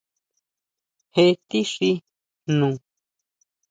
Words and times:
¿Jé 1.13 1.25
tixí 1.49 1.91
jnu? 2.57 2.69